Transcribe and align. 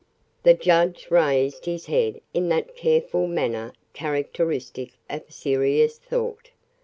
The 0.41 0.55
judge 0.55 1.11
raised 1.11 1.65
his 1.65 1.85
head 1.85 2.21
in 2.33 2.49
that 2.49 2.75
careful 2.75 3.27
manner 3.27 3.71
characteristic 3.93 4.93
of 5.07 5.31
serious 5.31 5.99
thought. 5.99 6.49